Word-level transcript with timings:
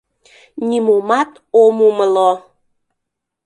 Нимомат 0.67 1.31
ом 1.63 1.75
умыло! 1.87 2.31